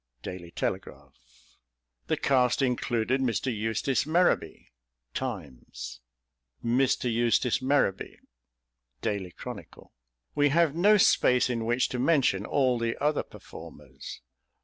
Daily 0.23 0.49
Telegraph. 0.49 1.13
"The 2.07 2.17
cast 2.17 2.63
included 2.63 3.21
Mr. 3.21 3.55
Eustace 3.55 4.05
Merrowby." 4.07 4.71
Times."... 5.13 6.01
Mr. 6.79 7.13
Eustace 7.13 7.61
Merrowby..." 7.61 8.17
Daily 9.03 9.29
Chronicle. 9.29 9.93
"We 10.33 10.49
have 10.49 10.73
no 10.73 10.97
space 10.97 11.51
in 11.51 11.65
which 11.65 11.87
to 11.89 11.99
mention 11.99 12.47
all 12.47 12.79
the 12.79 12.99
other 12.99 13.21
performers." 13.21 14.21